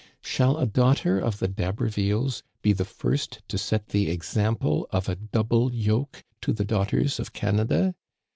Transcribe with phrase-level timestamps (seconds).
[0.23, 5.13] Shall a daughter of the D*Habervilles be the first to set the example of a
[5.15, 7.93] double yoke to the daughters of Canada